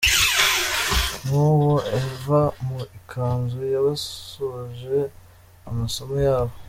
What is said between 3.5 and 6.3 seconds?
y'abasoje amasomo